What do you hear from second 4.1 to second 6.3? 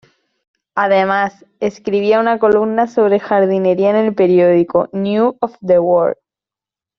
periódico "News of the World".